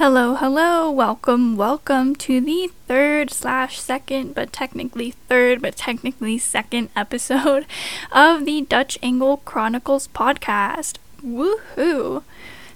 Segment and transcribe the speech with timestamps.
[0.00, 6.88] Hello, hello, welcome, welcome to the third slash second, but technically third, but technically second
[6.96, 7.66] episode
[8.10, 10.96] of the Dutch Angle Chronicles podcast.
[11.22, 12.22] Woohoo!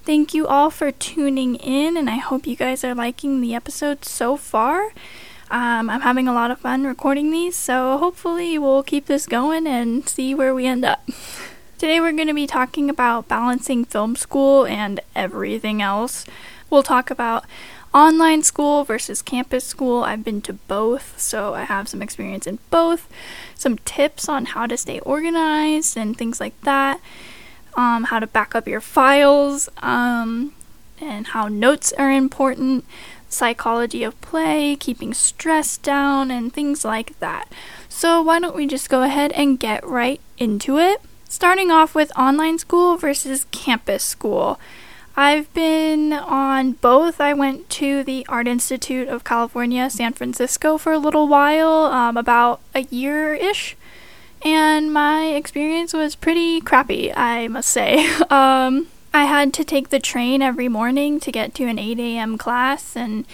[0.02, 4.04] Thank you all for tuning in, and I hope you guys are liking the episode
[4.04, 4.92] so far.
[5.50, 9.66] Um, I'm having a lot of fun recording these, so hopefully we'll keep this going
[9.66, 11.08] and see where we end up.
[11.84, 16.24] Today we're going to be talking about balancing film school and everything else.
[16.70, 17.44] We'll talk about
[17.92, 20.02] online school versus campus school.
[20.02, 23.06] I've been to both, so I have some experience in both.
[23.54, 27.02] Some tips on how to stay organized and things like that.
[27.76, 30.54] Um, how to back up your files, um,
[31.02, 32.86] and how notes are important.
[33.28, 37.52] Psychology of play, keeping stress down, and things like that.
[37.90, 41.02] So, why don't we just go ahead and get right into it?
[41.34, 44.56] Starting off with online school versus campus school.
[45.16, 47.20] I've been on both.
[47.20, 52.16] I went to the Art Institute of California, San Francisco for a little while, um,
[52.16, 53.76] about a year ish,
[54.42, 58.06] and my experience was pretty crappy, I must say.
[58.30, 62.38] um, I had to take the train every morning to get to an 8 a.m.
[62.38, 63.26] class, and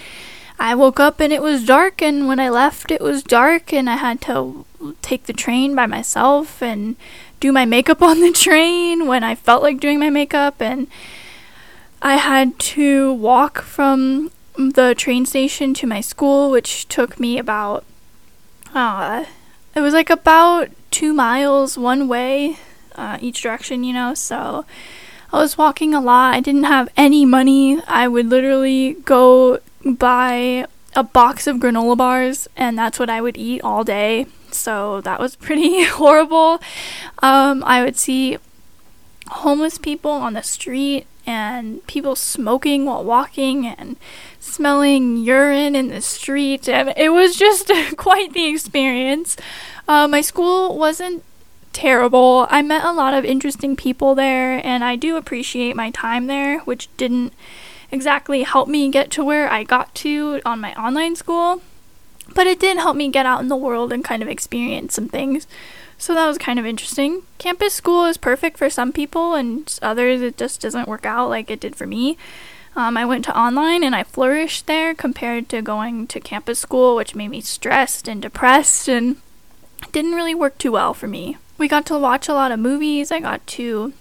[0.59, 3.91] I woke up and it was dark, and when I left, it was dark, and
[3.91, 4.65] I had to
[5.03, 6.97] take the train by myself and
[7.41, 10.87] do my makeup on the train when I felt like doing my makeup, and
[12.01, 17.85] I had to walk from the train station to my school, which took me about,
[18.75, 19.25] uh,
[19.75, 22.59] it was like about two miles one way,
[22.95, 24.65] uh, each direction, you know, so
[25.33, 26.35] I was walking a lot.
[26.35, 27.81] I didn't have any money.
[27.87, 33.37] I would literally go buy a box of granola bars, and that's what I would
[33.37, 34.27] eat all day.
[34.55, 36.61] So that was pretty horrible.
[37.21, 38.39] Um, I would see
[39.29, 43.97] homeless people on the street and people smoking while walking and
[44.41, 46.69] smelling urine in the street.
[46.69, 49.37] And it was just quite the experience.
[49.87, 51.23] Uh, my school wasn't
[51.73, 52.47] terrible.
[52.51, 56.61] I met a lot of interesting people there, and I do appreciate my time there,
[56.61, 57.33] which didn't
[57.91, 61.63] exactly help me get to where I got to on my online school.
[62.35, 65.09] But it did help me get out in the world and kind of experience some
[65.09, 65.47] things.
[65.99, 67.25] So that was kind of interesting.
[67.39, 71.51] Campus school is perfect for some people, and others it just doesn't work out like
[71.51, 72.17] it did for me.
[72.77, 76.97] Um, I went to online and I flourished there compared to going to campus school,
[76.97, 79.17] which made me stressed and depressed and
[79.93, 81.37] didn't really work too well for me.
[81.59, 83.11] We got to watch a lot of movies.
[83.11, 83.93] I got to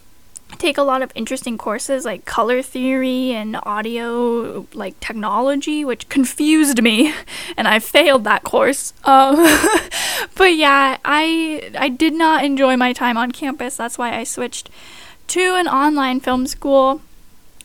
[0.59, 6.84] take a lot of interesting courses like color theory and audio like technology which confused
[6.84, 7.14] me
[7.58, 8.94] and i failed that course.
[9.06, 9.36] Um,
[10.36, 13.78] but yeah i i did not enjoy my time on campus.
[13.78, 14.69] That's why i switched
[15.28, 17.02] to an online film school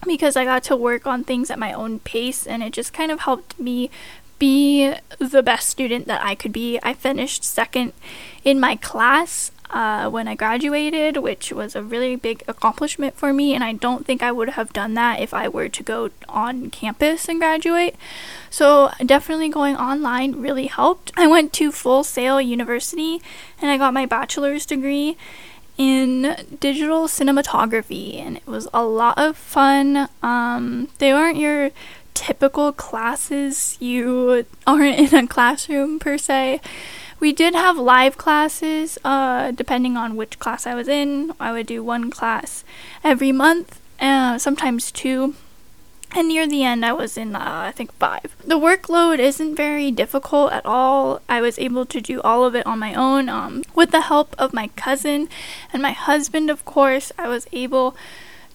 [0.07, 3.11] because i got to work on things at my own pace and it just kind
[3.11, 3.91] of helped me
[4.39, 6.79] be the best student that i could be.
[6.83, 7.93] I finished second
[8.45, 13.55] in my class uh, when I graduated, which was a really big accomplishment for me.
[13.55, 16.71] And I don't think I would have done that if I were to go on
[16.71, 17.97] campus and graduate.
[18.51, 21.13] So, definitely going online really helped.
[21.17, 23.21] I went to Full Sail University
[23.61, 25.17] and I got my bachelor's degree
[25.77, 30.09] in digital cinematography, and it was a lot of fun.
[30.23, 31.71] Um, they aren't your
[32.15, 36.61] typical classes, you aren't in a classroom per se
[37.25, 41.33] we did have live classes, uh, depending on which class I was in.
[41.41, 42.65] I would do one class
[43.03, 45.35] every month, uh, sometimes two.
[46.15, 48.37] And near the end, I was in, uh, I think, five.
[48.47, 51.23] The workload isn't very difficult at all.
[51.27, 53.31] I was able to do all of it on my own.
[53.31, 55.31] Um, with the help of my cousin
[55.73, 57.97] and my husband, of course, I was able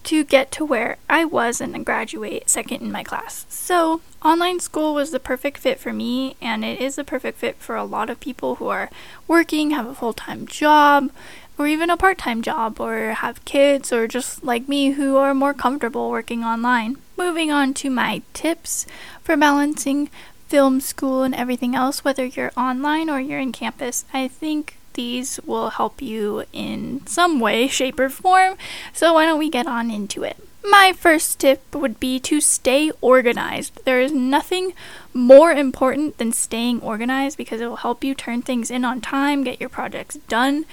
[0.04, 3.46] to get to where I was and graduate second in my class.
[3.48, 7.56] So, online school was the perfect fit for me, and it is the perfect fit
[7.56, 8.90] for a lot of people who are
[9.28, 11.10] working, have a full time job,
[11.58, 15.34] or even a part time job, or have kids, or just like me who are
[15.34, 16.96] more comfortable working online.
[17.16, 18.86] Moving on to my tips
[19.22, 20.08] for balancing
[20.48, 25.40] film school and everything else, whether you're online or you're in campus, I think these
[25.46, 28.58] will help you in some way, shape, or form.
[28.92, 30.36] So, why don't we get on into it?
[30.62, 33.82] My first tip would be to stay organized.
[33.86, 34.74] There is nothing
[35.14, 39.42] more important than staying organized because it will help you turn things in on time,
[39.42, 40.66] get your projects done,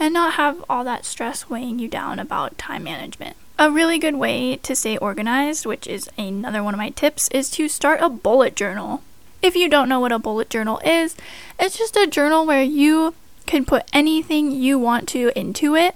[0.00, 3.36] and not have all that stress weighing you down about time management.
[3.58, 7.50] A really good way to stay organized, which is another one of my tips, is
[7.50, 9.02] to start a bullet journal.
[9.42, 11.14] If you don't know what a bullet journal is,
[11.60, 13.14] it's just a journal where you
[13.46, 15.94] can put anything you want to into it.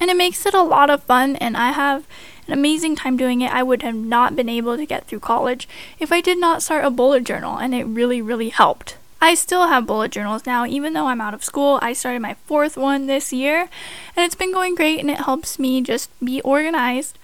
[0.00, 2.06] And it makes it a lot of fun, and I have
[2.46, 3.52] an amazing time doing it.
[3.52, 5.68] I would have not been able to get through college
[5.98, 8.96] if I did not start a bullet journal, and it really, really helped.
[9.20, 11.78] I still have bullet journals now, even though I'm out of school.
[11.80, 13.70] I started my fourth one this year,
[14.14, 17.18] and it's been going great, and it helps me just be organized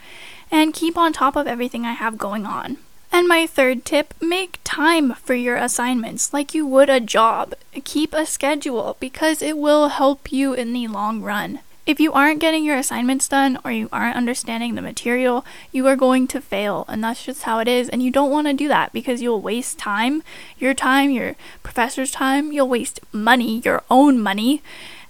[0.50, 2.78] and keep on top of everything I have going on.
[3.12, 7.54] And my third tip make time for your assignments like you would a job.
[7.84, 11.58] Keep a schedule because it will help you in the long run.
[11.86, 15.96] If you aren't getting your assignments done or you aren't understanding the material, you are
[15.96, 17.88] going to fail, and that's just how it is.
[17.88, 20.22] And you don't want to do that because you'll waste time
[20.58, 21.34] your time, your
[21.64, 24.62] professor's time, you'll waste money, your own money,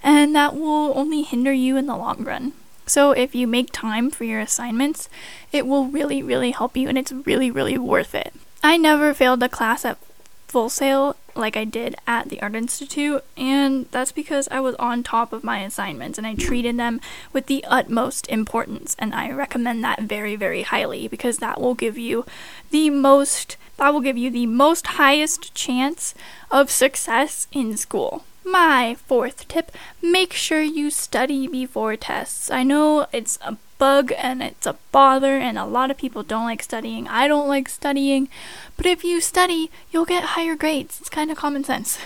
[0.03, 2.53] and that will only hinder you in the long run.
[2.91, 5.09] So if you make time for your assignments,
[5.53, 8.35] it will really, really help you and it's really, really worth it.
[8.65, 9.97] I never failed a class at
[10.49, 15.05] Full Sail like I did at the Art Institute, and that's because I was on
[15.05, 17.01] top of my assignments and I treated them
[17.33, 18.97] with the utmost importance.
[18.99, 22.27] And I recommend that very, very highly because that will give you
[22.73, 26.13] the most that will give you the most highest chance
[26.51, 28.25] of success in school.
[28.45, 29.71] My fourth tip
[30.03, 32.51] make sure you study before tests.
[32.51, 36.45] I know it's a bug and it's a bother, and a lot of people don't
[36.45, 37.09] like studying.
[37.09, 38.29] I don't like studying,
[38.77, 41.01] but if you study, you'll get higher grades.
[41.01, 41.99] It's kind of common sense.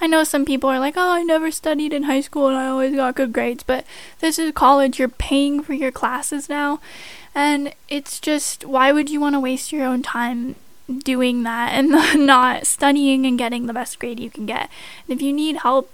[0.00, 2.68] I know some people are like, oh, I never studied in high school and I
[2.68, 3.84] always got good grades, but
[4.20, 4.98] this is college.
[4.98, 6.80] You're paying for your classes now.
[7.34, 10.54] And it's just, why would you want to waste your own time
[10.88, 11.90] doing that and
[12.26, 14.70] not studying and getting the best grade you can get.
[15.06, 15.90] And if you need help,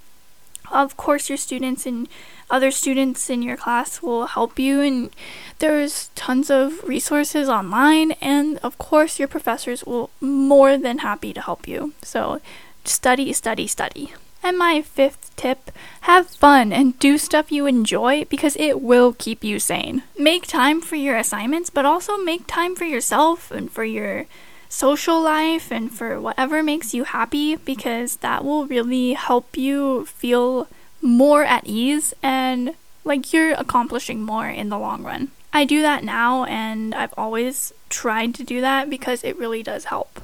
[0.71, 2.09] of course, your students and
[2.51, 5.11] other students in your class will help you, and
[5.59, 11.41] there's tons of resources online, and of course, your professors will more than happy to
[11.41, 11.93] help you.
[12.03, 12.41] So,
[12.85, 14.15] study, study, study.
[14.43, 15.71] And my fifth tip
[16.03, 20.03] have fun and do stuff you enjoy because it will keep you sane.
[20.19, 24.27] Make time for your assignments, but also make time for yourself and for your
[24.75, 30.67] social life and for whatever makes you happy because that will really help you feel
[31.01, 32.75] more at ease and
[33.05, 35.31] like you're accomplishing more in the long run.
[35.53, 39.85] I do that now and I've always tried to do that because it really does
[39.85, 40.21] help.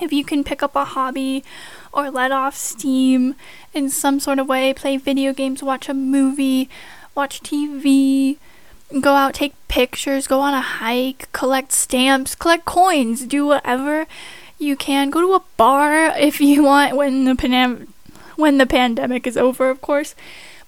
[0.00, 1.42] If you can pick up a hobby
[1.92, 3.34] or let off steam
[3.74, 6.70] in some sort of way, play video games, watch a movie,
[7.16, 8.38] watch TV,
[8.98, 14.06] go out, take pictures, go on a hike, collect stamps, collect coins, do whatever
[14.58, 15.10] you can.
[15.10, 17.88] Go to a bar if you want when the pandemic
[18.36, 20.14] when the pandemic is over, of course.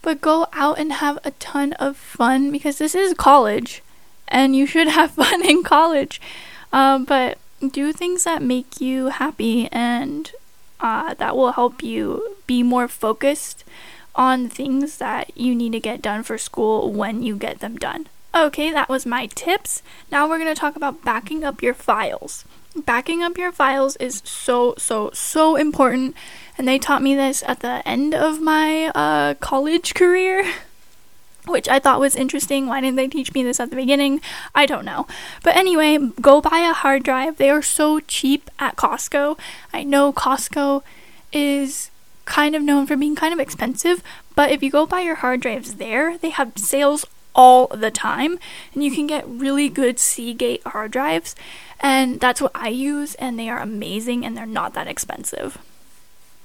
[0.03, 3.83] But go out and have a ton of fun because this is college,
[4.29, 6.21] and you should have fun in college.
[6.73, 7.39] Um, but
[7.71, 10.31] do things that make you happy, and
[10.81, 13.65] uh, that will help you be more focused
[14.15, 18.09] on things that you need to get done for school when you get them done.
[18.35, 19.83] Okay, that was my tips.
[20.11, 22.45] Now we're going to talk about backing up your files.
[22.75, 26.17] Backing up your files is so, so, so important.
[26.57, 30.51] And they taught me this at the end of my uh, college career,
[31.47, 32.67] which I thought was interesting.
[32.67, 34.23] Why didn't they teach me this at the beginning?
[34.55, 35.07] I don't know.
[35.43, 37.37] But anyway, go buy a hard drive.
[37.37, 39.39] They are so cheap at Costco.
[39.75, 40.83] I know Costco
[41.35, 41.91] is
[42.25, 44.03] kind of known for being kind of expensive,
[44.35, 47.05] but if you go buy your hard drives there, they have sales
[47.35, 48.39] all the time
[48.75, 51.35] and you can get really good Seagate hard drives
[51.81, 55.59] and that's what I use and they are amazing and they're not that expensive.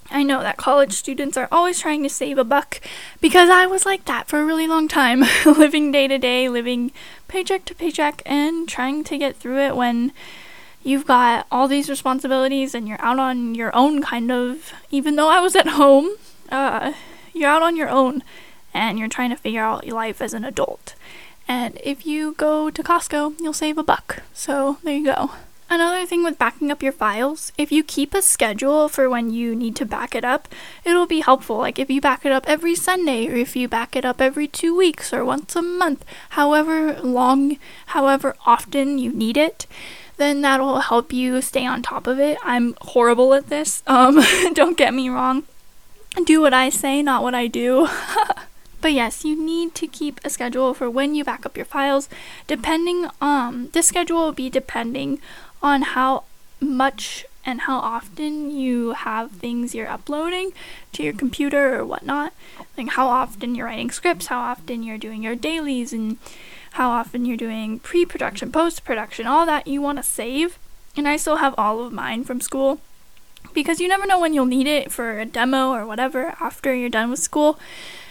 [0.09, 2.79] I know that college students are always trying to save a buck
[3.19, 6.91] because I was like that for a really long time, living day to day, living
[7.27, 10.13] paycheck to paycheck and trying to get through it when
[10.83, 15.29] you've got all these responsibilities and you're out on your own kind of even though
[15.29, 16.15] I was at home,
[16.49, 16.93] uh,
[17.33, 18.23] you're out on your own
[18.73, 20.95] and you're trying to figure out your life as an adult.
[21.47, 24.21] And if you go to Costco, you'll save a buck.
[24.33, 25.31] So there you go.
[25.69, 29.53] Another thing with backing up your files, if you keep a schedule for when you
[29.53, 30.47] need to back it up,
[30.85, 31.57] it'll be helpful.
[31.57, 34.47] Like if you back it up every Sunday, or if you back it up every
[34.47, 37.57] two weeks, or once a month, however long,
[37.87, 39.67] however often you need it,
[40.17, 42.37] then that'll help you stay on top of it.
[42.43, 43.83] I'm horrible at this.
[43.87, 44.21] Um,
[44.53, 45.43] don't get me wrong.
[46.25, 47.87] Do what I say, not what I do.
[48.79, 52.07] But yes, you need to keep a schedule for when you back up your files.
[52.45, 55.19] Depending um this schedule will be depending
[55.61, 56.23] on how
[56.59, 60.51] much and how often you have things you're uploading
[60.93, 62.33] to your computer or whatnot.
[62.77, 66.17] Like how often you're writing scripts, how often you're doing your dailies and
[66.77, 70.59] how often you're doing pre-production, post-production, all that you want to save.
[70.95, 72.79] And I still have all of mine from school
[73.51, 76.89] because you never know when you'll need it for a demo or whatever after you're
[76.89, 77.57] done with school.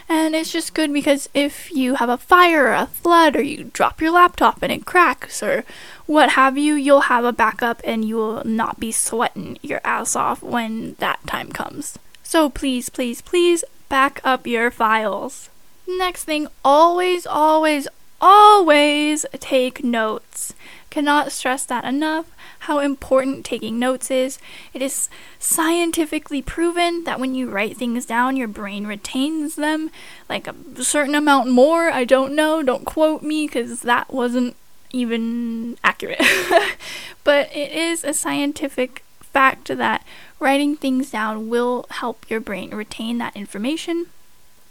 [0.08, 3.70] And it's just good because if you have a fire or a flood or you
[3.72, 5.64] drop your laptop and it cracks or
[6.06, 10.16] what have you, you'll have a backup and you will not be sweating your ass
[10.16, 12.00] off when that time comes.
[12.24, 15.50] So please, please, please back up your files.
[15.86, 17.86] Next thing, always, always,
[18.26, 20.52] always take notes.
[20.90, 22.26] Cannot stress that enough
[22.60, 24.40] how important taking notes is.
[24.74, 29.90] It is scientifically proven that when you write things down, your brain retains them
[30.28, 31.90] like a certain amount more.
[31.90, 34.56] I don't know, don't quote me because that wasn't
[34.90, 36.20] even accurate.
[37.24, 40.04] but it is a scientific fact that
[40.40, 44.06] writing things down will help your brain retain that information.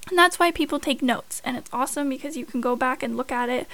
[0.10, 1.42] And that's why people take notes.
[1.44, 3.68] And it's awesome because you can go back and look at it.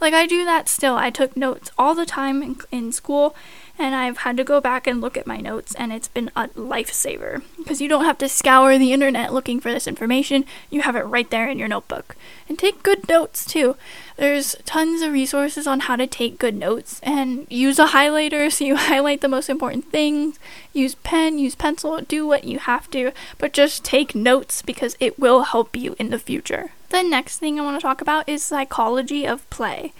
[0.00, 0.96] Like I do that still.
[0.96, 3.34] I took notes all the time in, in school
[3.78, 6.48] and I've had to go back and look at my notes, and it's been a
[6.48, 10.44] lifesaver because you don't have to scour the internet looking for this information.
[10.68, 12.16] You have it right there in your notebook.
[12.48, 13.76] And take good notes too.
[14.18, 18.64] There's tons of resources on how to take good notes, and use a highlighter so
[18.64, 20.40] you highlight the most important things.
[20.72, 25.20] Use pen, use pencil, do what you have to, but just take notes because it
[25.20, 26.72] will help you in the future.
[26.88, 29.92] The next thing I want to talk about is psychology of play.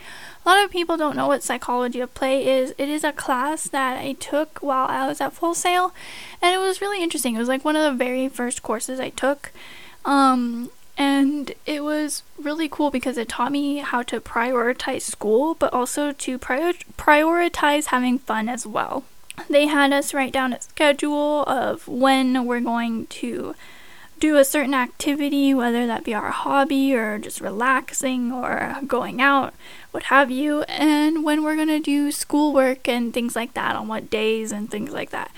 [0.45, 2.75] A lot of people don't know what psychology of play is.
[2.77, 5.95] It is a class that I took while I was at Full Sail,
[6.43, 7.37] and it was really interesting.
[7.37, 9.53] It was like one of the very first courses I took.
[10.05, 15.73] Um, and it was really cool because it taught me how to prioritize school, but
[15.73, 19.05] also to prior- prioritize having fun as well.
[19.49, 23.55] They had us write down a schedule of when we're going to
[24.19, 29.55] do a certain activity, whether that be our hobby or just relaxing or going out,
[29.93, 33.87] what have you, and when we're going to do schoolwork and things like that, on
[33.87, 35.31] what days and things like that.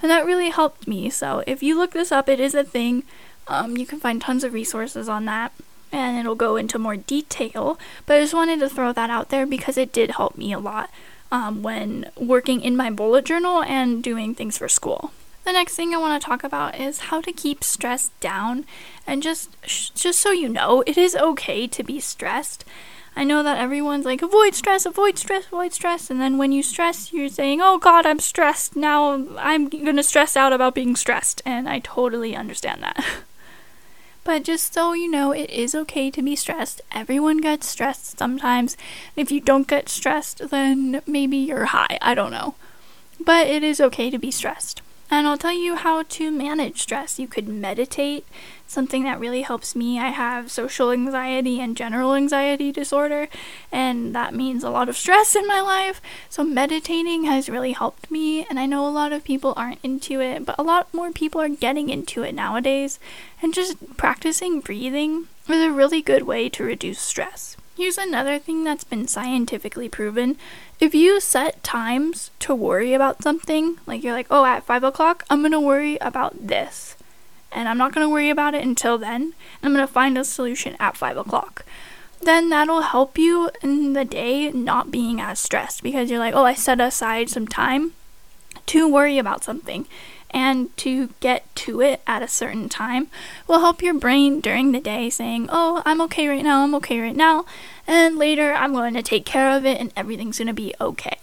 [0.00, 1.10] And that really helped me.
[1.10, 3.04] So if you look this up, it is a thing.
[3.52, 5.52] Um, you can find tons of resources on that
[5.92, 7.78] and it'll go into more detail.
[8.06, 10.58] But I just wanted to throw that out there because it did help me a
[10.58, 10.88] lot
[11.30, 15.12] um, when working in my bullet journal and doing things for school.
[15.44, 18.64] The next thing I want to talk about is how to keep stress down.
[19.06, 19.50] And just
[19.94, 22.64] just so you know, it is okay to be stressed.
[23.14, 26.62] I know that everyone's like avoid stress, avoid stress, avoid stress, and then when you
[26.62, 28.76] stress, you're saying, "Oh god, I'm stressed.
[28.76, 33.04] Now I'm going to stress out about being stressed." And I totally understand that.
[34.32, 36.80] But just so you know, it is okay to be stressed.
[36.90, 38.78] Everyone gets stressed sometimes.
[39.14, 41.98] If you don't get stressed, then maybe you're high.
[42.00, 42.54] I don't know.
[43.20, 44.80] But it is okay to be stressed.
[45.12, 47.18] And I'll tell you how to manage stress.
[47.18, 48.24] You could meditate,
[48.66, 50.00] something that really helps me.
[50.00, 53.28] I have social anxiety and general anxiety disorder,
[53.70, 56.00] and that means a lot of stress in my life.
[56.30, 60.18] So, meditating has really helped me, and I know a lot of people aren't into
[60.22, 62.98] it, but a lot more people are getting into it nowadays.
[63.42, 67.58] And just practicing breathing is a really good way to reduce stress.
[67.74, 70.36] Here's another thing that's been scientifically proven.
[70.78, 75.24] If you set times to worry about something, like you're like, oh, at 5 o'clock,
[75.30, 76.96] I'm going to worry about this.
[77.50, 79.32] And I'm not going to worry about it until then.
[79.62, 81.64] I'm going to find a solution at 5 o'clock.
[82.20, 86.44] Then that'll help you in the day not being as stressed because you're like, oh,
[86.44, 87.94] I set aside some time
[88.66, 89.86] to worry about something
[90.32, 93.08] and to get to it at a certain time
[93.46, 97.00] will help your brain during the day saying, Oh, I'm okay right now, I'm okay
[97.00, 97.44] right now,
[97.86, 101.18] and later I'm going to take care of it and everything's going to be okay.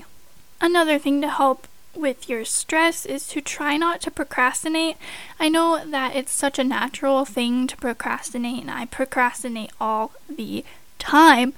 [0.62, 4.98] Another thing to help with your stress is to try not to procrastinate.
[5.40, 10.64] I know that it's such a natural thing to procrastinate, and I procrastinate all the
[10.98, 11.54] time,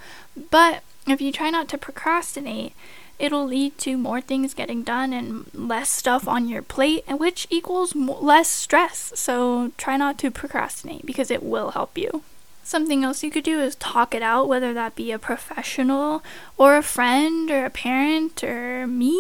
[0.50, 2.74] but if you try not to procrastinate,
[3.22, 7.96] it'll lead to more things getting done and less stuff on your plate, which equals
[7.96, 9.14] less stress.
[9.16, 12.24] So try not to procrastinate because it will help you.
[12.64, 16.24] Something else you could do is talk it out, whether that be a professional
[16.58, 19.16] or a friend or a parent or me.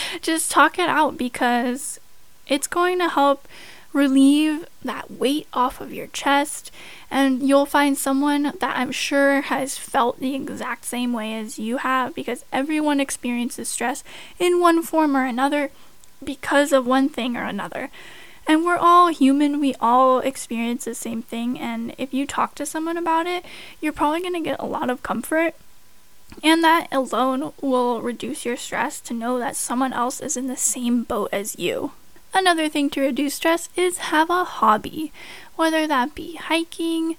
[0.22, 2.00] Just talk it out because
[2.46, 3.46] it's going to help
[3.92, 6.70] relieve that weight off of your chest,
[7.10, 11.78] and you'll find someone that I'm sure has felt the exact same way as you
[11.78, 14.04] have because everyone experiences stress
[14.38, 15.70] in one form or another
[16.22, 17.90] because of one thing or another.
[18.46, 22.66] And we're all human, we all experience the same thing, and if you talk to
[22.66, 23.44] someone about it,
[23.80, 25.54] you're probably going to get a lot of comfort.
[26.42, 30.56] And that alone will reduce your stress to know that someone else is in the
[30.56, 31.92] same boat as you.
[32.32, 35.12] Another thing to reduce stress is have a hobby,
[35.56, 37.16] whether that be hiking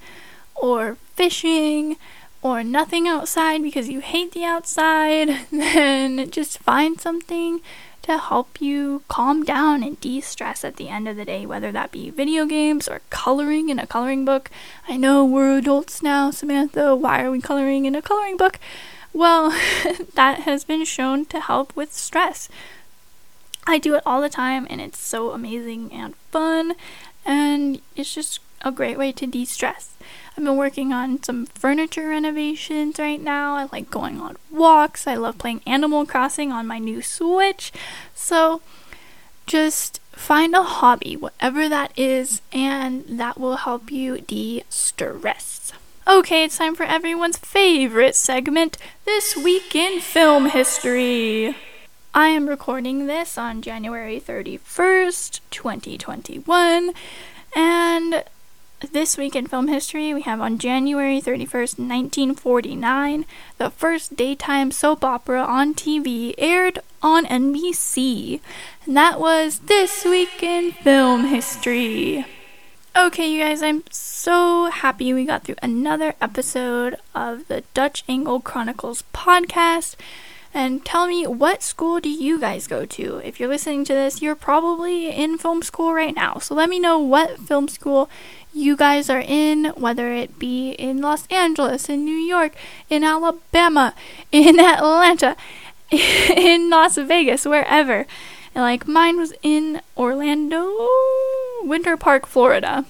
[0.56, 1.98] or fishing
[2.42, 7.62] or nothing outside because you hate the outside, then just find something
[8.02, 11.72] to help you calm down and de stress at the end of the day, whether
[11.72, 14.50] that be video games or coloring in a coloring book.
[14.88, 16.96] I know we're adults now, Samantha.
[16.96, 18.60] Why are we coloring in a coloring book?
[19.14, 19.52] Well,
[20.16, 22.50] that has been shown to help with stress.
[23.68, 26.74] I do it all the time and it's so amazing and fun,
[27.26, 29.96] and it's just a great way to de stress.
[30.38, 33.56] I've been working on some furniture renovations right now.
[33.56, 35.08] I like going on walks.
[35.08, 37.72] I love playing Animal Crossing on my new Switch.
[38.16, 38.62] So
[39.46, 45.74] just find a hobby, whatever that is, and that will help you de stress.
[46.08, 51.56] Okay, it's time for everyone's favorite segment This Week in Film History.
[52.14, 56.92] I am recording this on January 31st, 2021,
[57.56, 58.26] and
[58.92, 63.26] this week in film history, we have on January 31st, 1949,
[63.58, 68.42] the first daytime soap opera on TV aired on NBC.
[68.86, 72.26] And that was This Week in Film History.
[72.94, 78.42] Okay, you guys, I'm so happy we got through another episode of the Dutch Angle
[78.42, 79.96] Chronicles podcast
[80.54, 83.22] and tell me what school do you guys go to?
[83.24, 86.40] If you're listening to this, you're probably in film school right now.
[86.40, 88.10] So let me know what film school
[88.54, 92.54] you guys are in, whether it be in Los Angeles, in New York,
[92.90, 93.94] in Alabama,
[94.32, 95.38] in Atlanta,
[95.92, 98.06] in Las Vegas, wherever.
[98.54, 100.88] And like mine was in Orlando,
[101.62, 102.86] Winter Park, Florida.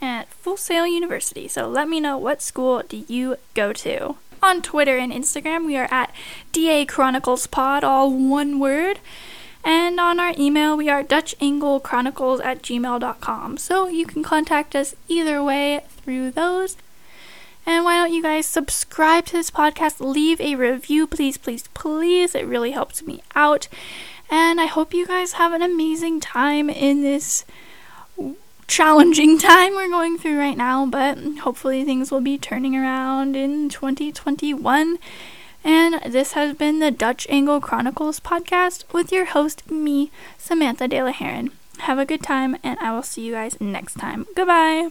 [0.00, 1.48] At Full Sail University.
[1.48, 4.14] So let me know what school do you go to.
[4.42, 6.14] On Twitter and Instagram, we are at
[6.52, 9.00] DA Chronicles Pod, all one word.
[9.64, 13.56] And on our email, we are DutchAngleChronicles at gmail.com.
[13.56, 16.76] So you can contact us either way through those.
[17.66, 20.00] And why don't you guys subscribe to this podcast?
[20.00, 22.34] Leave a review, please, please, please.
[22.34, 23.68] It really helps me out.
[24.30, 27.44] And I hope you guys have an amazing time in this
[28.68, 33.68] challenging time we're going through right now, but hopefully things will be turning around in
[33.68, 34.98] 2021.
[35.64, 41.02] And this has been the Dutch Angle Chronicles podcast with your host, me, Samantha De
[41.02, 41.50] La Heron.
[41.80, 44.26] Have a good time, and I will see you guys next time.
[44.36, 44.90] Goodbye.